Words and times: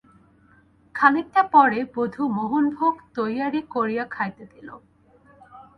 খানিকটা 0.95 1.41
পরে 1.53 1.79
বধূ 1.95 2.23
মোহনভোগ 2.37 2.93
তৈয়ারি 3.15 3.61
করিয়া 3.73 4.03
খাইতে 4.09 4.43
দিল। 4.45 4.69